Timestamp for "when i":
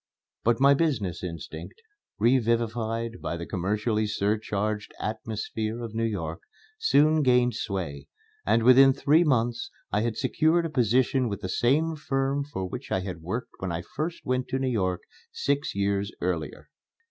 13.59-13.83